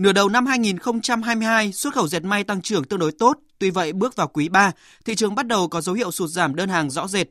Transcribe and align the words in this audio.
Nửa 0.00 0.12
đầu 0.12 0.28
năm 0.28 0.46
2022, 0.46 1.72
xuất 1.72 1.94
khẩu 1.94 2.08
dệt 2.08 2.24
may 2.24 2.44
tăng 2.44 2.62
trưởng 2.62 2.84
tương 2.84 2.98
đối 2.98 3.12
tốt, 3.12 3.38
tuy 3.58 3.70
vậy 3.70 3.92
bước 3.92 4.16
vào 4.16 4.28
quý 4.28 4.48
3, 4.48 4.72
thị 5.04 5.14
trường 5.14 5.34
bắt 5.34 5.46
đầu 5.46 5.68
có 5.68 5.80
dấu 5.80 5.94
hiệu 5.94 6.10
sụt 6.10 6.30
giảm 6.30 6.54
đơn 6.54 6.68
hàng 6.68 6.90
rõ 6.90 7.08
rệt. 7.08 7.26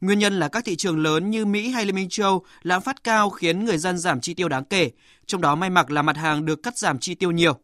Nguyên 0.00 0.18
nhân 0.18 0.38
là 0.38 0.48
các 0.48 0.64
thị 0.64 0.76
trường 0.76 1.02
lớn 1.02 1.30
như 1.30 1.44
Mỹ 1.44 1.68
hay 1.68 1.84
Liên 1.84 1.94
minh 1.94 2.08
châu 2.08 2.44
lạm 2.62 2.82
phát 2.82 3.04
cao 3.04 3.30
khiến 3.30 3.64
người 3.64 3.78
dân 3.78 3.98
giảm 3.98 4.20
chi 4.20 4.34
tiêu 4.34 4.48
đáng 4.48 4.64
kể, 4.64 4.90
trong 5.26 5.40
đó 5.40 5.54
may 5.54 5.70
mặc 5.70 5.90
là 5.90 6.02
mặt 6.02 6.16
hàng 6.16 6.44
được 6.44 6.62
cắt 6.62 6.78
giảm 6.78 6.98
chi 6.98 7.14
tiêu 7.14 7.30
nhiều. 7.30 7.56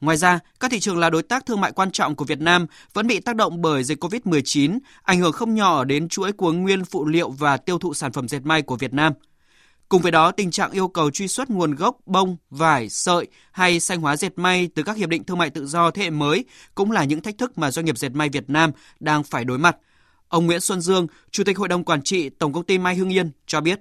Ngoài 0.00 0.16
ra, 0.16 0.38
các 0.60 0.70
thị 0.70 0.80
trường 0.80 0.98
là 0.98 1.10
đối 1.10 1.22
tác 1.22 1.46
thương 1.46 1.60
mại 1.60 1.72
quan 1.72 1.90
trọng 1.90 2.16
của 2.16 2.24
Việt 2.24 2.40
Nam 2.40 2.66
vẫn 2.94 3.06
bị 3.06 3.20
tác 3.20 3.36
động 3.36 3.62
bởi 3.62 3.84
dịch 3.84 4.04
COVID-19, 4.04 4.78
ảnh 5.02 5.20
hưởng 5.20 5.32
không 5.32 5.54
nhỏ 5.54 5.84
đến 5.84 6.08
chuỗi 6.08 6.32
cuống 6.32 6.62
nguyên 6.62 6.84
phụ 6.84 7.06
liệu 7.06 7.30
và 7.30 7.56
tiêu 7.56 7.78
thụ 7.78 7.94
sản 7.94 8.12
phẩm 8.12 8.28
dệt 8.28 8.40
may 8.40 8.62
của 8.62 8.76
Việt 8.76 8.92
Nam. 8.92 9.12
Cùng 9.88 10.02
với 10.02 10.12
đó, 10.12 10.32
tình 10.32 10.50
trạng 10.50 10.70
yêu 10.70 10.88
cầu 10.88 11.10
truy 11.10 11.28
xuất 11.28 11.50
nguồn 11.50 11.74
gốc 11.74 11.96
bông, 12.06 12.36
vải, 12.50 12.88
sợi 12.88 13.26
hay 13.52 13.80
xanh 13.80 14.00
hóa 14.00 14.16
dệt 14.16 14.32
may 14.36 14.68
từ 14.74 14.82
các 14.82 14.96
hiệp 14.96 15.08
định 15.08 15.24
thương 15.24 15.38
mại 15.38 15.50
tự 15.50 15.66
do 15.66 15.90
thế 15.90 16.02
hệ 16.02 16.10
mới 16.10 16.44
cũng 16.74 16.90
là 16.90 17.04
những 17.04 17.20
thách 17.20 17.38
thức 17.38 17.58
mà 17.58 17.70
doanh 17.70 17.86
nghiệp 17.86 17.98
dệt 17.98 18.08
may 18.08 18.28
Việt 18.28 18.50
Nam 18.50 18.72
đang 19.00 19.22
phải 19.22 19.44
đối 19.44 19.58
mặt. 19.58 19.76
Ông 20.28 20.46
Nguyễn 20.46 20.60
Xuân 20.60 20.80
Dương, 20.80 21.06
Chủ 21.30 21.44
tịch 21.44 21.58
Hội 21.58 21.68
đồng 21.68 21.84
Quản 21.84 22.02
trị 22.02 22.28
Tổng 22.28 22.52
công 22.52 22.64
ty 22.64 22.78
May 22.78 22.94
Hưng 22.94 23.12
Yên 23.12 23.30
cho 23.46 23.60
biết. 23.60 23.80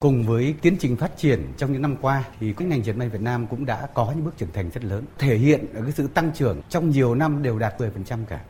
Cùng 0.00 0.26
với 0.26 0.54
tiến 0.62 0.76
trình 0.80 0.96
phát 0.96 1.18
triển 1.18 1.52
trong 1.56 1.72
những 1.72 1.82
năm 1.82 1.96
qua 2.00 2.24
thì 2.40 2.52
cái 2.52 2.68
ngành 2.68 2.84
dệt 2.84 2.92
may 2.92 3.08
Việt 3.08 3.20
Nam 3.20 3.46
cũng 3.46 3.66
đã 3.66 3.86
có 3.94 4.12
những 4.16 4.24
bước 4.24 4.34
trưởng 4.38 4.52
thành 4.52 4.70
rất 4.74 4.84
lớn, 4.84 5.04
thể 5.18 5.36
hiện 5.36 5.66
ở 5.74 5.82
cái 5.82 5.92
sự 5.92 6.06
tăng 6.06 6.30
trưởng 6.34 6.62
trong 6.68 6.90
nhiều 6.90 7.14
năm 7.14 7.42
đều 7.42 7.58
đạt 7.58 7.80
10% 7.80 8.24
cả. 8.28 8.40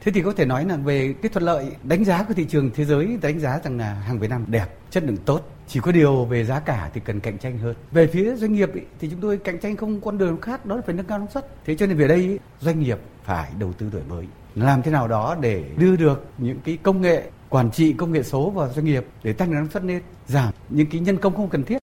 Thế 0.00 0.12
thì 0.12 0.22
có 0.22 0.32
thể 0.32 0.44
nói 0.44 0.64
là 0.64 0.76
về 0.76 1.14
cái 1.22 1.28
thuận 1.28 1.44
lợi 1.44 1.66
đánh 1.82 2.04
giá 2.04 2.22
của 2.22 2.34
thị 2.34 2.46
trường 2.48 2.70
thế 2.74 2.84
giới 2.84 3.18
đánh 3.22 3.40
giá 3.40 3.58
rằng 3.64 3.78
là 3.78 3.94
hàng 3.94 4.18
Việt 4.18 4.30
Nam 4.30 4.44
đẹp, 4.48 4.66
chất 4.90 5.04
lượng 5.04 5.16
tốt. 5.16 5.55
Chỉ 5.68 5.80
có 5.80 5.92
điều 5.92 6.24
về 6.24 6.44
giá 6.44 6.60
cả 6.60 6.90
thì 6.94 7.00
cần 7.04 7.20
cạnh 7.20 7.38
tranh 7.38 7.58
hơn. 7.58 7.74
Về 7.92 8.06
phía 8.06 8.36
doanh 8.36 8.52
nghiệp 8.52 8.74
ý, 8.74 8.80
thì 9.00 9.08
chúng 9.10 9.20
tôi 9.20 9.38
cạnh 9.38 9.58
tranh 9.58 9.76
không 9.76 10.00
con 10.00 10.18
đường 10.18 10.40
khác 10.40 10.66
đó 10.66 10.76
là 10.76 10.82
phải 10.86 10.94
nâng 10.94 11.06
cao 11.06 11.18
năng 11.18 11.30
suất. 11.30 11.64
Thế 11.64 11.74
cho 11.74 11.86
nên 11.86 11.96
về 11.96 12.08
đây 12.08 12.18
ý, 12.18 12.38
doanh 12.60 12.80
nghiệp 12.80 12.98
phải 13.22 13.50
đầu 13.58 13.72
tư 13.72 13.90
đổi 13.92 14.02
mới 14.08 14.26
làm 14.54 14.82
thế 14.82 14.90
nào 14.90 15.08
đó 15.08 15.36
để 15.40 15.64
đưa 15.76 15.96
được 15.96 16.24
những 16.38 16.58
cái 16.64 16.78
công 16.82 17.00
nghệ 17.00 17.30
quản 17.48 17.70
trị 17.70 17.92
công 17.92 18.12
nghệ 18.12 18.22
số 18.22 18.50
vào 18.50 18.72
doanh 18.72 18.84
nghiệp 18.84 19.06
để 19.22 19.32
tăng 19.32 19.54
năng 19.54 19.68
suất 19.70 19.84
lên, 19.84 20.02
giảm 20.26 20.54
những 20.68 20.86
cái 20.90 21.00
nhân 21.00 21.16
công 21.16 21.36
không 21.36 21.48
cần 21.48 21.64
thiết. 21.64 21.78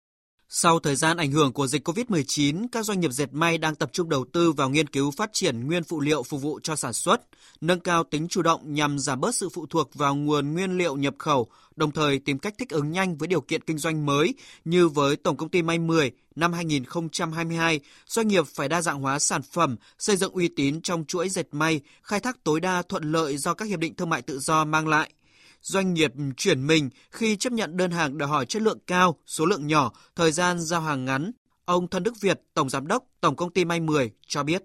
Sau 0.54 0.78
thời 0.78 0.96
gian 0.96 1.16
ảnh 1.16 1.30
hưởng 1.32 1.52
của 1.52 1.66
dịch 1.66 1.88
COVID-19, 1.88 2.66
các 2.72 2.84
doanh 2.84 3.00
nghiệp 3.00 3.12
dệt 3.12 3.32
may 3.32 3.58
đang 3.58 3.74
tập 3.74 3.90
trung 3.92 4.08
đầu 4.08 4.24
tư 4.32 4.52
vào 4.52 4.70
nghiên 4.70 4.88
cứu 4.88 5.10
phát 5.10 5.30
triển 5.32 5.66
nguyên 5.66 5.84
phụ 5.84 6.00
liệu 6.00 6.22
phục 6.22 6.42
vụ 6.42 6.60
cho 6.62 6.76
sản 6.76 6.92
xuất, 6.92 7.22
nâng 7.60 7.80
cao 7.80 8.04
tính 8.04 8.28
chủ 8.28 8.42
động 8.42 8.74
nhằm 8.74 8.98
giảm 8.98 9.20
bớt 9.20 9.34
sự 9.34 9.48
phụ 9.48 9.66
thuộc 9.66 9.94
vào 9.94 10.14
nguồn 10.14 10.52
nguyên 10.52 10.78
liệu 10.78 10.96
nhập 10.96 11.14
khẩu, 11.18 11.46
đồng 11.76 11.90
thời 11.90 12.18
tìm 12.18 12.38
cách 12.38 12.54
thích 12.58 12.70
ứng 12.70 12.92
nhanh 12.92 13.16
với 13.16 13.28
điều 13.28 13.40
kiện 13.40 13.62
kinh 13.62 13.78
doanh 13.78 14.06
mới. 14.06 14.34
Như 14.64 14.88
với 14.88 15.16
Tổng 15.16 15.36
công 15.36 15.48
ty 15.48 15.62
May 15.62 15.78
10 15.78 16.10
năm 16.36 16.52
2022, 16.52 17.80
doanh 18.06 18.28
nghiệp 18.28 18.44
phải 18.54 18.68
đa 18.68 18.82
dạng 18.82 19.00
hóa 19.00 19.18
sản 19.18 19.42
phẩm, 19.42 19.76
xây 19.98 20.16
dựng 20.16 20.32
uy 20.32 20.48
tín 20.48 20.80
trong 20.82 21.04
chuỗi 21.04 21.28
dệt 21.28 21.46
may, 21.52 21.80
khai 22.02 22.20
thác 22.20 22.44
tối 22.44 22.60
đa 22.60 22.82
thuận 22.82 23.12
lợi 23.12 23.36
do 23.36 23.54
các 23.54 23.68
hiệp 23.68 23.78
định 23.78 23.94
thương 23.94 24.10
mại 24.10 24.22
tự 24.22 24.38
do 24.38 24.64
mang 24.64 24.88
lại 24.88 25.10
doanh 25.62 25.94
nghiệp 25.94 26.12
chuyển 26.36 26.66
mình 26.66 26.90
khi 27.10 27.36
chấp 27.36 27.52
nhận 27.52 27.76
đơn 27.76 27.90
hàng 27.90 28.18
đòi 28.18 28.28
hỏi 28.28 28.46
chất 28.46 28.62
lượng 28.62 28.78
cao, 28.86 29.14
số 29.26 29.46
lượng 29.46 29.66
nhỏ, 29.66 29.92
thời 30.16 30.32
gian 30.32 30.58
giao 30.58 30.80
hàng 30.80 31.04
ngắn. 31.04 31.30
Ông 31.64 31.88
Thân 31.88 32.02
Đức 32.02 32.14
Việt, 32.22 32.40
Tổng 32.54 32.68
Giám 32.68 32.86
đốc 32.86 33.04
Tổng 33.20 33.36
Công 33.36 33.50
ty 33.50 33.64
May 33.64 33.80
10 33.80 34.10
cho 34.26 34.42
biết. 34.44 34.62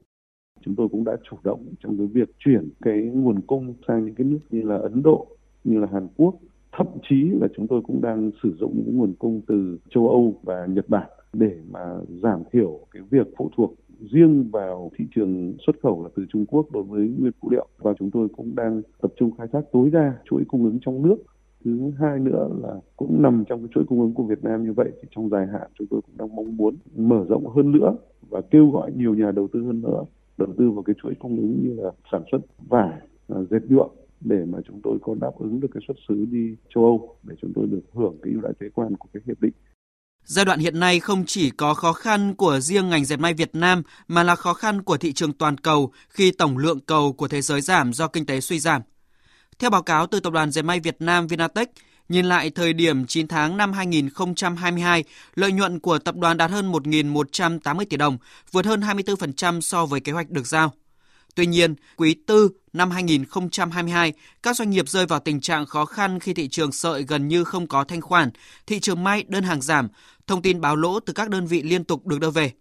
Chúng 0.62 0.75
tôi 0.75 0.88
cũng 0.92 1.03
đã 1.03 1.12
chủ 1.30 1.38
động 1.44 1.73
trong 1.84 1.98
cái 1.98 2.08
việc 2.08 2.30
chuyển 2.45 2.70
cái 2.81 3.02
nguồn 3.14 3.42
cung 3.42 3.73
sang 3.88 4.06
những 4.06 4.16
cái 4.16 4.28
nước 4.28 4.40
như 4.50 4.62
là 4.62 4.78
Ấn 4.78 5.03
Độ, 5.03 5.28
như 5.64 5.80
là 5.80 5.88
Hàn 5.94 6.08
Quốc. 6.16 6.36
Thậm 6.78 6.88
chí 7.09 7.16
là 7.42 7.48
chúng 7.56 7.68
tôi 7.68 7.81
cũng 7.88 8.02
đang 8.02 8.31
sử 8.44 8.56
dụng 8.59 8.84
những 8.86 8.98
nguồn 8.98 9.14
cung 9.20 9.42
từ 9.48 9.78
châu 9.90 10.09
Âu 10.09 10.40
và 10.44 10.66
Nhật 10.70 10.90
Bản 10.90 11.09
để 11.34 11.58
mà 11.72 11.80
giảm 12.23 12.44
thiểu 12.53 12.88
cái 12.92 13.02
việc 13.09 13.28
phụ 13.38 13.52
thuộc 13.58 13.73
riêng 14.12 14.50
vào 14.52 14.92
thị 14.98 15.06
trường 15.16 15.56
xuất 15.66 15.76
khẩu 15.84 16.03
là 16.03 16.09
từ 16.16 16.26
Trung 16.30 16.45
Quốc 16.45 16.72
đối 16.72 16.84
với 16.84 17.08
nguyên 17.20 17.31
phụ 17.42 17.50
liệu. 17.52 17.67
Và 17.78 17.94
chúng 18.00 18.12
tôi 18.12 18.28
cũng 18.38 18.56
đang 18.56 18.81
tập 19.02 19.14
trung 19.17 19.31
khai 19.38 19.48
thác 19.53 19.62
tối 19.72 19.90
đa 19.90 20.14
chuỗi 20.26 20.44
cung 20.48 20.64
ứng 20.64 20.80
trong 20.81 21.02
nước. 21.02 21.17
Thứ 21.66 21.92
hai 22.00 22.19
nữa 22.19 22.50
là 22.62 22.75
cũng 22.97 23.22
nằm 23.22 23.44
trong 23.47 23.59
cái 23.59 23.68
chuỗi 23.74 23.84
cung 23.86 24.02
ứng 24.02 24.13
của 24.13 24.24
Việt 24.24 24.44
Nam 24.44 24.63
như 24.63 24.74
vậy 24.74 24.91
thì 25.02 25.07
trong 25.16 25.30
dài 25.30 25.47
hạn 25.47 25.69
chúng 25.80 25.88
tôi 25.90 26.02
cũng 26.02 26.18
đang 26.18 26.36
mong 26.36 26.57
muốn 26.57 26.75
mở 26.96 27.25
rộng 27.30 27.47
hơn 27.47 27.72
nữa 27.72 27.96
và 28.30 28.41
kêu 28.41 28.69
gọi 28.69 28.91
nhiều 28.96 29.16
nhà 29.16 29.31
đầu 29.31 29.47
tư 29.53 29.63
hơn 29.63 29.81
nữa 29.81 30.03
đầu 30.38 30.53
tư 30.57 30.72
vào 30.72 30.84
cái 30.84 30.96
chuỗi 31.02 31.13
cung 31.19 31.38
ứng 31.38 31.63
như 31.63 31.74
là 31.74 31.91
sản 32.12 32.24
xuất 32.31 32.41
vải 32.69 33.02
à, 33.28 33.38
dệt 33.50 33.59
nhuộm 33.69 33.90
để 34.22 34.46
mà 34.46 34.59
chúng 34.68 34.81
tôi 34.84 34.97
có 35.02 35.16
đáp 35.22 35.31
ứng 35.38 35.59
được 35.59 35.68
cái 35.74 35.81
xuất 35.88 35.97
xứ 36.07 36.25
đi 36.31 36.56
châu 36.75 36.84
Âu, 36.84 37.16
để 37.24 37.36
chúng 37.41 37.52
tôi 37.56 37.68
được 37.68 37.81
hưởng 37.94 38.18
cái 38.22 38.34
ưu 38.34 38.41
đãi 38.41 38.53
thuế 38.59 38.69
quan 38.69 38.96
của 38.96 39.09
cái 39.13 39.24
hiệp 39.25 39.41
định. 39.41 39.53
Giai 40.27 40.45
đoạn 40.45 40.59
hiện 40.59 40.79
nay 40.79 40.99
không 40.99 41.25
chỉ 41.25 41.49
có 41.49 41.73
khó 41.73 41.93
khăn 41.93 42.35
của 42.35 42.59
riêng 42.59 42.89
ngành 42.89 43.05
dệt 43.05 43.17
may 43.17 43.33
Việt 43.33 43.55
Nam 43.55 43.83
mà 44.07 44.23
là 44.23 44.35
khó 44.35 44.53
khăn 44.53 44.81
của 44.81 44.97
thị 44.97 45.13
trường 45.13 45.33
toàn 45.33 45.57
cầu 45.57 45.91
khi 46.09 46.31
tổng 46.31 46.57
lượng 46.57 46.79
cầu 46.79 47.13
của 47.13 47.27
thế 47.27 47.41
giới 47.41 47.61
giảm 47.61 47.93
do 47.93 48.07
kinh 48.07 48.25
tế 48.25 48.41
suy 48.41 48.59
giảm. 48.59 48.81
Theo 49.59 49.69
báo 49.69 49.81
cáo 49.83 50.07
từ 50.07 50.19
Tập 50.19 50.33
đoàn 50.33 50.51
Dệt 50.51 50.61
may 50.61 50.79
Việt 50.79 50.95
Nam 50.99 51.27
Vinatech, 51.27 51.69
nhìn 52.09 52.25
lại 52.25 52.49
thời 52.49 52.73
điểm 52.73 53.05
9 53.05 53.27
tháng 53.27 53.57
năm 53.57 53.73
2022, 53.73 55.03
lợi 55.35 55.51
nhuận 55.51 55.79
của 55.79 55.99
tập 55.99 56.15
đoàn 56.15 56.38
đạt 56.38 56.51
hơn 56.51 56.71
1.180 56.71 57.85
tỷ 57.89 57.97
đồng, 57.97 58.17
vượt 58.51 58.65
hơn 58.65 58.81
24% 58.81 59.61
so 59.61 59.85
với 59.85 59.99
kế 59.99 60.11
hoạch 60.11 60.29
được 60.29 60.47
giao. 60.47 60.73
Tuy 61.38 61.46
nhiên, 61.46 61.75
quý 61.98 62.16
tư 62.28 62.50
năm 62.74 62.92
2022, 62.92 64.14
các 64.44 64.56
doanh 64.56 64.70
nghiệp 64.70 64.90
rơi 64.90 65.06
vào 65.06 65.20
tình 65.20 65.42
trạng 65.42 65.66
khó 65.66 65.86
khăn 65.86 66.20
khi 66.20 66.34
thị 66.34 66.48
trường 66.48 66.72
sợi 66.72 67.03
gần 67.03 67.28
như 67.28 67.44
không 67.44 67.68
có 67.68 67.84
thanh 67.84 68.02
khoản, 68.02 68.30
thị 68.68 68.80
trường 68.80 69.03
may 69.03 69.24
đơn 69.28 69.44
hàng 69.44 69.62
giảm, 69.62 69.88
thông 70.28 70.42
tin 70.42 70.62
báo 70.62 70.75
lỗ 70.75 71.00
từ 71.00 71.14
các 71.14 71.30
đơn 71.30 71.48
vị 71.48 71.62
liên 71.64 71.84
tục 71.84 72.08
được 72.08 72.20
đưa 72.20 72.30
về. 72.30 72.52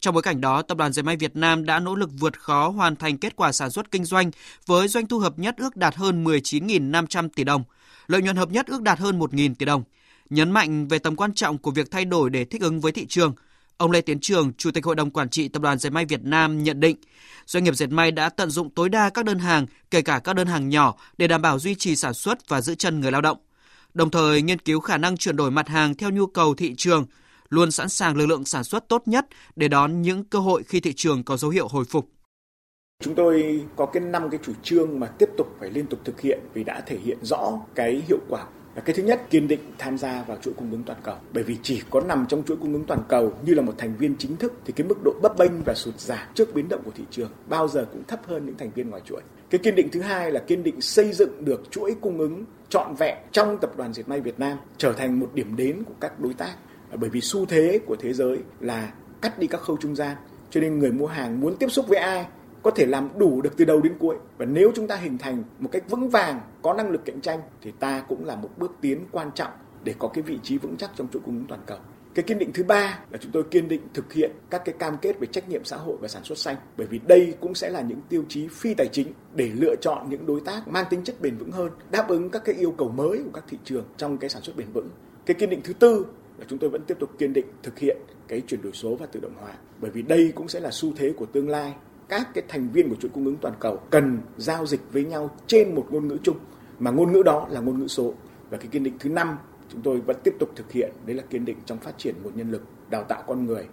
Trong 0.00 0.14
bối 0.14 0.22
cảnh 0.22 0.40
đó, 0.40 0.62
Tập 0.62 0.78
đoàn 0.78 0.92
Dệt 0.92 1.02
may 1.02 1.16
Việt 1.16 1.36
Nam 1.36 1.64
đã 1.64 1.78
nỗ 1.78 1.94
lực 1.94 2.10
vượt 2.18 2.40
khó 2.40 2.68
hoàn 2.68 2.96
thành 2.96 3.18
kết 3.18 3.36
quả 3.36 3.52
sản 3.52 3.70
xuất 3.70 3.90
kinh 3.90 4.04
doanh 4.04 4.30
với 4.66 4.88
doanh 4.88 5.06
thu 5.06 5.18
hợp 5.18 5.38
nhất 5.38 5.54
ước 5.58 5.76
đạt 5.76 5.94
hơn 5.94 6.24
19.500 6.24 7.28
tỷ 7.34 7.44
đồng, 7.44 7.64
lợi 8.06 8.22
nhuận 8.22 8.36
hợp 8.36 8.50
nhất 8.50 8.66
ước 8.66 8.82
đạt 8.82 8.98
hơn 8.98 9.18
1.000 9.18 9.54
tỷ 9.54 9.66
đồng. 9.66 9.82
Nhấn 10.30 10.50
mạnh 10.50 10.88
về 10.88 10.98
tầm 10.98 11.16
quan 11.16 11.34
trọng 11.34 11.58
của 11.58 11.70
việc 11.70 11.90
thay 11.90 12.04
đổi 12.04 12.30
để 12.30 12.44
thích 12.44 12.62
ứng 12.62 12.80
với 12.80 12.92
thị 12.92 13.06
trường, 13.08 13.34
Ông 13.78 13.90
Lê 13.90 14.00
Tiến 14.00 14.20
Trường, 14.20 14.52
Chủ 14.52 14.70
tịch 14.70 14.84
Hội 14.84 14.94
đồng 14.94 15.10
Quản 15.10 15.28
trị 15.28 15.48
Tập 15.48 15.62
đoàn 15.62 15.78
Dệt 15.78 15.90
may 15.90 16.04
Việt 16.04 16.24
Nam 16.24 16.62
nhận 16.62 16.80
định, 16.80 16.96
doanh 17.46 17.64
nghiệp 17.64 17.74
dệt 17.74 17.86
may 17.86 18.10
đã 18.10 18.28
tận 18.28 18.50
dụng 18.50 18.70
tối 18.70 18.88
đa 18.88 19.10
các 19.10 19.24
đơn 19.24 19.38
hàng, 19.38 19.66
kể 19.90 20.02
cả 20.02 20.20
các 20.24 20.32
đơn 20.32 20.46
hàng 20.46 20.68
nhỏ 20.68 20.94
để 21.18 21.28
đảm 21.28 21.42
bảo 21.42 21.58
duy 21.58 21.74
trì 21.74 21.96
sản 21.96 22.14
xuất 22.14 22.48
và 22.48 22.60
giữ 22.60 22.74
chân 22.74 23.00
người 23.00 23.12
lao 23.12 23.20
động. 23.20 23.38
Đồng 23.94 24.10
thời 24.10 24.42
nghiên 24.42 24.58
cứu 24.58 24.80
khả 24.80 24.96
năng 24.96 25.16
chuyển 25.16 25.36
đổi 25.36 25.50
mặt 25.50 25.68
hàng 25.68 25.94
theo 25.94 26.10
nhu 26.10 26.26
cầu 26.26 26.54
thị 26.54 26.74
trường, 26.76 27.06
luôn 27.48 27.70
sẵn 27.70 27.88
sàng 27.88 28.16
lực 28.16 28.26
lượng 28.26 28.44
sản 28.44 28.64
xuất 28.64 28.88
tốt 28.88 29.02
nhất 29.06 29.26
để 29.56 29.68
đón 29.68 30.02
những 30.02 30.24
cơ 30.24 30.38
hội 30.38 30.62
khi 30.62 30.80
thị 30.80 30.92
trường 30.96 31.24
có 31.24 31.36
dấu 31.36 31.50
hiệu 31.50 31.68
hồi 31.68 31.84
phục. 31.84 32.08
Chúng 33.04 33.14
tôi 33.14 33.64
có 33.76 33.86
cái 33.86 34.02
năm 34.02 34.30
cái 34.30 34.40
chủ 34.44 34.52
trương 34.62 35.00
mà 35.00 35.06
tiếp 35.06 35.28
tục 35.38 35.56
phải 35.60 35.70
liên 35.70 35.86
tục 35.86 36.00
thực 36.04 36.20
hiện 36.20 36.40
vì 36.54 36.64
đã 36.64 36.82
thể 36.86 36.98
hiện 37.04 37.18
rõ 37.22 37.52
cái 37.74 38.02
hiệu 38.08 38.18
quả 38.28 38.44
là 38.76 38.82
cái 38.82 38.96
thứ 38.96 39.02
nhất, 39.02 39.22
kiên 39.30 39.48
định 39.48 39.60
tham 39.78 39.98
gia 39.98 40.22
vào 40.22 40.36
chuỗi 40.42 40.54
cung 40.54 40.70
ứng 40.70 40.82
toàn 40.82 40.98
cầu. 41.02 41.16
Bởi 41.32 41.44
vì 41.44 41.56
chỉ 41.62 41.82
có 41.90 42.00
nằm 42.00 42.26
trong 42.28 42.44
chuỗi 42.44 42.56
cung 42.56 42.72
ứng 42.72 42.84
toàn 42.84 43.00
cầu 43.08 43.32
như 43.46 43.54
là 43.54 43.62
một 43.62 43.74
thành 43.78 43.96
viên 43.98 44.16
chính 44.18 44.36
thức 44.36 44.52
thì 44.64 44.72
cái 44.76 44.86
mức 44.86 44.94
độ 45.04 45.12
bấp 45.22 45.38
bênh 45.38 45.52
và 45.64 45.74
sụt 45.74 46.00
giảm 46.00 46.28
trước 46.34 46.54
biến 46.54 46.68
động 46.68 46.80
của 46.84 46.90
thị 46.94 47.04
trường 47.10 47.30
bao 47.48 47.68
giờ 47.68 47.86
cũng 47.92 48.02
thấp 48.08 48.20
hơn 48.26 48.46
những 48.46 48.56
thành 48.56 48.70
viên 48.74 48.90
ngoài 48.90 49.02
chuỗi. 49.04 49.20
Cái 49.50 49.58
kiên 49.58 49.74
định 49.74 49.88
thứ 49.92 50.00
hai 50.00 50.32
là 50.32 50.40
kiên 50.40 50.62
định 50.62 50.80
xây 50.80 51.12
dựng 51.12 51.44
được 51.44 51.70
chuỗi 51.70 51.96
cung 52.00 52.18
ứng 52.18 52.44
trọn 52.68 52.94
vẹn 52.98 53.18
trong 53.32 53.58
tập 53.58 53.76
đoàn 53.76 53.92
dệt 53.92 54.08
may 54.08 54.20
Việt 54.20 54.40
Nam, 54.40 54.58
trở 54.78 54.92
thành 54.92 55.20
một 55.20 55.30
điểm 55.34 55.56
đến 55.56 55.82
của 55.84 55.94
các 56.00 56.20
đối 56.20 56.34
tác. 56.34 56.54
Bởi 56.94 57.10
vì 57.10 57.20
xu 57.20 57.46
thế 57.46 57.78
của 57.86 57.96
thế 57.96 58.12
giới 58.12 58.38
là 58.60 58.92
cắt 59.22 59.38
đi 59.38 59.46
các 59.46 59.60
khâu 59.60 59.76
trung 59.80 59.96
gian, 59.96 60.16
cho 60.50 60.60
nên 60.60 60.78
người 60.78 60.92
mua 60.92 61.06
hàng 61.06 61.40
muốn 61.40 61.56
tiếp 61.56 61.68
xúc 61.68 61.88
với 61.88 61.98
ai 61.98 62.26
có 62.66 62.72
thể 62.72 62.86
làm 62.86 63.08
đủ 63.18 63.42
được 63.42 63.56
từ 63.56 63.64
đầu 63.64 63.80
đến 63.80 63.92
cuối. 63.98 64.16
Và 64.38 64.44
nếu 64.44 64.72
chúng 64.74 64.86
ta 64.86 64.96
hình 64.96 65.18
thành 65.18 65.42
một 65.58 65.68
cách 65.72 65.90
vững 65.90 66.08
vàng, 66.08 66.40
có 66.62 66.74
năng 66.74 66.90
lực 66.90 67.04
cạnh 67.04 67.20
tranh, 67.20 67.40
thì 67.62 67.72
ta 67.80 68.04
cũng 68.08 68.24
là 68.24 68.36
một 68.36 68.50
bước 68.56 68.72
tiến 68.80 69.04
quan 69.12 69.30
trọng 69.34 69.50
để 69.84 69.94
có 69.98 70.08
cái 70.08 70.22
vị 70.22 70.38
trí 70.42 70.58
vững 70.58 70.76
chắc 70.76 70.90
trong 70.96 71.08
chuỗi 71.08 71.22
cung 71.24 71.36
ứng 71.36 71.46
toàn 71.48 71.60
cầu. 71.66 71.78
Cái 72.14 72.22
kiên 72.22 72.38
định 72.38 72.50
thứ 72.54 72.64
ba 72.64 72.98
là 73.10 73.18
chúng 73.20 73.32
tôi 73.32 73.42
kiên 73.42 73.68
định 73.68 73.80
thực 73.94 74.12
hiện 74.12 74.30
các 74.50 74.62
cái 74.64 74.74
cam 74.78 74.96
kết 75.02 75.20
về 75.20 75.26
trách 75.26 75.48
nhiệm 75.48 75.64
xã 75.64 75.76
hội 75.76 75.96
và 76.00 76.08
sản 76.08 76.24
xuất 76.24 76.38
xanh. 76.38 76.56
Bởi 76.76 76.86
vì 76.86 77.00
đây 77.06 77.34
cũng 77.40 77.54
sẽ 77.54 77.70
là 77.70 77.80
những 77.80 78.00
tiêu 78.08 78.24
chí 78.28 78.48
phi 78.48 78.74
tài 78.74 78.88
chính 78.92 79.12
để 79.34 79.50
lựa 79.54 79.74
chọn 79.80 80.10
những 80.10 80.26
đối 80.26 80.40
tác 80.40 80.68
mang 80.68 80.84
tính 80.90 81.04
chất 81.04 81.20
bền 81.20 81.36
vững 81.36 81.52
hơn, 81.52 81.70
đáp 81.90 82.08
ứng 82.08 82.30
các 82.30 82.44
cái 82.44 82.54
yêu 82.54 82.74
cầu 82.78 82.88
mới 82.88 83.20
của 83.24 83.30
các 83.34 83.44
thị 83.48 83.58
trường 83.64 83.84
trong 83.96 84.18
cái 84.18 84.30
sản 84.30 84.42
xuất 84.42 84.56
bền 84.56 84.68
vững. 84.72 84.88
Cái 85.26 85.34
kiên 85.34 85.50
định 85.50 85.60
thứ 85.64 85.72
tư 85.72 86.06
là 86.38 86.44
chúng 86.48 86.58
tôi 86.58 86.70
vẫn 86.70 86.82
tiếp 86.86 86.96
tục 87.00 87.10
kiên 87.18 87.32
định 87.32 87.46
thực 87.62 87.78
hiện 87.78 87.96
cái 88.28 88.42
chuyển 88.46 88.62
đổi 88.62 88.72
số 88.72 88.96
và 88.96 89.06
tự 89.06 89.20
động 89.20 89.34
hóa. 89.40 89.52
Bởi 89.80 89.90
vì 89.90 90.02
đây 90.02 90.32
cũng 90.34 90.48
sẽ 90.48 90.60
là 90.60 90.70
xu 90.70 90.92
thế 90.96 91.12
của 91.16 91.26
tương 91.26 91.48
lai 91.48 91.74
các 92.08 92.28
cái 92.34 92.44
thành 92.48 92.68
viên 92.72 92.88
của 92.88 92.96
chuỗi 93.00 93.10
cung 93.14 93.24
ứng 93.24 93.36
toàn 93.36 93.54
cầu 93.60 93.80
cần 93.90 94.18
giao 94.36 94.66
dịch 94.66 94.80
với 94.92 95.04
nhau 95.04 95.30
trên 95.46 95.74
một 95.74 95.86
ngôn 95.90 96.08
ngữ 96.08 96.16
chung 96.22 96.36
mà 96.78 96.90
ngôn 96.90 97.12
ngữ 97.12 97.22
đó 97.22 97.46
là 97.50 97.60
ngôn 97.60 97.80
ngữ 97.80 97.88
số 97.88 98.14
và 98.50 98.58
cái 98.58 98.66
kiên 98.66 98.82
định 98.82 98.96
thứ 98.98 99.08
năm 99.08 99.36
chúng 99.72 99.82
tôi 99.82 100.00
vẫn 100.00 100.16
tiếp 100.24 100.34
tục 100.40 100.50
thực 100.56 100.72
hiện 100.72 100.92
đấy 101.06 101.16
là 101.16 101.22
kiên 101.30 101.44
định 101.44 101.56
trong 101.66 101.78
phát 101.78 101.98
triển 101.98 102.14
nguồn 102.22 102.36
nhân 102.36 102.50
lực 102.50 102.62
đào 102.90 103.04
tạo 103.04 103.22
con 103.26 103.46
người 103.46 103.66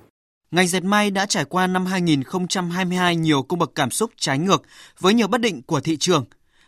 Ngành 0.52 0.68
dệt 0.68 0.84
may 0.84 1.12
đã 1.12 1.26
trải 1.26 1.46
qua 1.46 1.68
năm 1.68 1.86
2022 1.86 3.16
nhiều 3.16 3.44
cung 3.44 3.60
bậc 3.60 3.72
cảm 3.76 3.92
xúc 3.92 4.12
trái 4.18 4.40
ngược 4.40 4.64
với 5.00 5.14
nhiều 5.14 5.28
bất 5.28 5.42
định 5.42 5.62
của 5.62 5.80
thị 5.80 5.98
trường. 5.98 6.26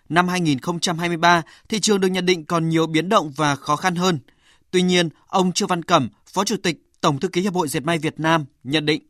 Năm 0.09 0.27
2023, 0.27 1.41
thị 1.69 1.79
trường 1.79 2.01
được 2.01 2.07
nhận 2.07 2.25
định 2.25 2.45
còn 2.45 2.69
nhiều 2.69 2.87
biến 2.87 3.09
động 3.09 3.31
và 3.35 3.55
khó 3.55 3.75
khăn 3.75 3.95
hơn. 3.95 4.19
Tuy 4.71 4.81
nhiên, 4.81 5.09
ông 5.27 5.51
Trương 5.51 5.67
Văn 5.67 5.83
Cẩm, 5.83 6.09
Phó 6.33 6.43
Chủ 6.43 6.55
tịch 6.63 6.77
Tổng 7.01 7.19
thư 7.19 7.27
ký 7.27 7.41
Hiệp 7.41 7.53
hội 7.53 7.67
Dệt 7.67 7.79
may 7.79 7.97
Việt 7.97 8.19
Nam 8.19 8.45
nhận 8.63 8.85
định 8.85 9.01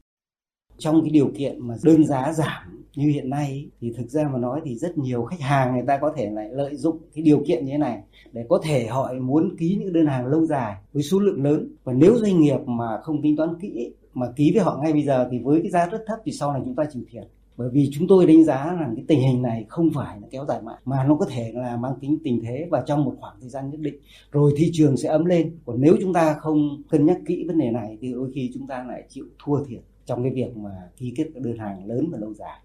trong 0.78 1.02
cái 1.02 1.10
điều 1.10 1.32
kiện 1.38 1.68
mà 1.68 1.76
đơn 1.84 2.06
giá 2.06 2.34
giảm 2.34 2.84
như 2.96 3.08
hiện 3.08 3.30
nay 3.30 3.70
thì 3.82 3.94
thực 3.98 4.10
ra 4.10 4.30
mà 4.34 4.40
nói 4.40 4.62
thì 4.66 4.76
rất 4.76 4.98
nhiều 4.98 5.24
khách 5.24 5.42
hàng 5.42 5.74
người 5.74 5.84
ta 5.88 5.98
có 5.98 6.14
thể 6.18 6.30
lại 6.30 6.50
lợi 6.52 6.76
dụng 6.76 6.98
cái 7.16 7.24
điều 7.24 7.44
kiện 7.48 7.66
như 7.66 7.72
thế 7.72 7.78
này 7.78 8.02
để 8.32 8.46
có 8.50 8.60
thể 8.64 8.88
họ 8.88 9.14
muốn 9.22 9.56
ký 9.58 9.78
những 9.80 9.94
đơn 9.94 10.06
hàng 10.06 10.26
lâu 10.26 10.46
dài 10.46 10.76
với 10.94 11.04
số 11.04 11.20
lượng 11.20 11.44
lớn. 11.44 11.68
Và 11.84 11.94
nếu 11.94 12.16
doanh 12.18 12.40
nghiệp 12.40 12.60
mà 12.66 13.00
không 13.04 13.22
tính 13.22 13.36
toán 13.36 13.50
kỹ, 13.62 13.92
mà 14.14 14.28
ký 14.36 14.52
với 14.54 14.64
họ 14.64 14.80
ngay 14.84 14.94
bây 14.94 15.04
giờ 15.04 15.28
thì 15.32 15.40
với 15.40 15.62
cái 15.62 15.72
giá 15.72 15.86
rất 15.86 16.04
thấp 16.08 16.20
thì 16.26 16.32
sau 16.32 16.54
này 16.54 16.62
chúng 16.66 16.76
ta 16.76 16.84
chịu 16.94 17.04
thiệt. 17.12 17.24
Bởi 17.58 17.70
vì 17.74 17.90
chúng 17.94 18.08
tôi 18.08 18.26
đánh 18.26 18.44
giá 18.44 18.76
rằng 18.80 18.94
cái 18.96 19.06
tình 19.08 19.20
hình 19.20 19.42
này 19.42 19.66
không 19.70 19.90
phải 19.96 20.22
là 20.22 20.28
kéo 20.32 20.46
dài 20.48 20.62
mãi, 20.62 20.76
mà 20.86 21.06
nó 21.08 21.16
có 21.16 21.26
thể 21.30 21.52
là 21.54 21.78
mang 21.78 21.94
tính 22.02 22.18
tình 22.24 22.42
thế 22.44 22.68
và 22.72 22.84
trong 22.88 23.06
một 23.06 23.16
khoảng 23.20 23.36
thời 23.42 23.50
gian 23.50 23.70
nhất 23.70 23.80
định, 23.80 23.96
rồi 24.32 24.54
thị 24.58 24.70
trường 24.74 24.98
sẽ 24.98 25.10
ấm 25.10 25.26
lên. 25.26 25.58
Còn 25.66 25.82
nếu 25.82 25.96
chúng 26.02 26.14
ta 26.14 26.34
không 26.34 26.84
cân 26.90 27.06
nhắc 27.06 27.18
kỹ 27.26 27.44
vấn 27.48 27.58
đề 27.58 27.72
này 27.72 27.98
thì 28.02 28.14
đôi 28.14 28.32
khi 28.36 28.52
chúng 28.54 28.68
ta 28.68 28.86
lại 28.88 29.04
chịu 29.10 29.26
thua 29.46 29.64
thiệt 29.64 29.82
trong 30.06 30.24
cái 30.24 30.32
việc 30.36 30.58
mà 30.58 30.70
ký 30.98 31.14
kết 31.18 31.26
các 31.34 31.44
đơn 31.44 31.58
hàng 31.60 31.86
lớn 31.88 32.10
và 32.12 32.18
lâu 32.18 32.34
dài 32.34 32.60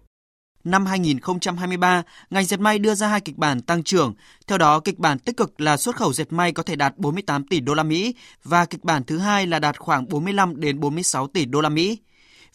Năm 0.63 0.85
2023, 0.85 2.03
ngành 2.29 2.45
dệt 2.45 2.59
may 2.59 2.79
đưa 2.79 2.95
ra 2.95 3.07
hai 3.07 3.21
kịch 3.21 3.37
bản 3.37 3.61
tăng 3.61 3.83
trưởng. 3.83 4.13
Theo 4.47 4.57
đó, 4.57 4.79
kịch 4.79 4.99
bản 4.99 5.19
tích 5.19 5.37
cực 5.37 5.61
là 5.61 5.77
xuất 5.77 5.95
khẩu 5.95 6.13
dệt 6.13 6.33
may 6.33 6.51
có 6.51 6.63
thể 6.63 6.75
đạt 6.75 6.97
48 6.97 7.43
tỷ 7.43 7.59
đô 7.59 7.73
la 7.73 7.83
Mỹ 7.83 8.15
và 8.43 8.65
kịch 8.65 8.83
bản 8.83 9.03
thứ 9.03 9.17
hai 9.17 9.47
là 9.47 9.59
đạt 9.59 9.79
khoảng 9.79 10.09
45 10.09 10.59
đến 10.61 10.79
46 10.79 11.27
tỷ 11.27 11.45
đô 11.45 11.61
la 11.61 11.69
Mỹ. 11.69 11.97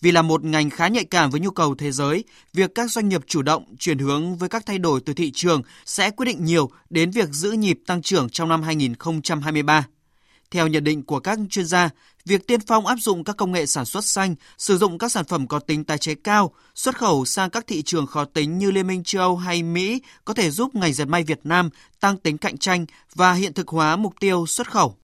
Vì 0.01 0.13
là 0.13 0.23
một 0.23 0.45
ngành 0.45 0.71
khá 0.71 0.89
nhạy 0.89 1.05
cảm 1.05 1.31
với 1.31 1.41
nhu 1.41 1.51
cầu 1.51 1.75
thế 1.75 1.93
giới, 1.93 2.25
việc 2.53 2.75
các 2.75 2.91
doanh 2.91 3.09
nghiệp 3.09 3.21
chủ 3.27 3.43
động 3.43 3.75
chuyển 3.79 3.99
hướng 3.99 4.37
với 4.37 4.49
các 4.49 4.67
thay 4.67 4.79
đổi 4.79 5.01
từ 5.01 5.15
thị 5.15 5.31
trường 5.35 5.63
sẽ 5.85 6.11
quyết 6.11 6.27
định 6.27 6.45
nhiều 6.45 6.71
đến 6.91 7.11
việc 7.11 7.29
giữ 7.29 7.53
nhịp 7.53 7.79
tăng 7.87 8.03
trưởng 8.03 8.29
trong 8.29 8.49
năm 8.49 8.63
2023. 8.63 9.87
Theo 10.51 10.67
nhận 10.67 10.85
định 10.85 11.03
của 11.03 11.21
các 11.21 11.39
chuyên 11.51 11.67
gia, 11.67 11.91
việc 12.25 12.47
tiên 12.47 12.61
phong 12.67 12.87
áp 12.87 12.97
dụng 12.97 13.25
các 13.25 13.37
công 13.37 13.53
nghệ 13.53 13.67
sản 13.67 13.85
xuất 13.85 14.05
xanh, 14.05 14.35
sử 14.59 14.79
dụng 14.79 14.99
các 14.99 15.13
sản 15.13 15.25
phẩm 15.25 15.47
có 15.47 15.59
tính 15.59 15.85
tái 15.85 15.99
chế 15.99 16.15
cao, 16.15 16.53
xuất 16.75 16.99
khẩu 16.99 17.25
sang 17.25 17.51
các 17.51 17.67
thị 17.67 17.83
trường 17.83 18.07
khó 18.07 18.25
tính 18.25 18.59
như 18.59 18.71
Liên 18.71 18.87
minh 18.87 19.03
châu 19.05 19.23
Âu 19.23 19.37
hay 19.37 19.63
Mỹ 19.63 20.01
có 20.25 20.35
thể 20.35 20.51
giúp 20.51 20.75
ngành 20.75 20.93
dệt 20.93 21.05
may 21.05 21.23
Việt 21.23 21.41
Nam 21.45 21.71
tăng 22.01 22.17
tính 22.17 22.39
cạnh 22.39 22.59
tranh 22.59 22.87
và 23.15 23.33
hiện 23.33 23.53
thực 23.53 23.69
hóa 23.69 23.97
mục 23.97 24.15
tiêu 24.21 24.47
xuất 24.47 24.71
khẩu. 24.71 24.95